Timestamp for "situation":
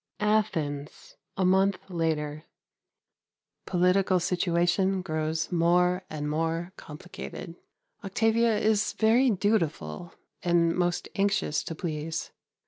4.19-5.03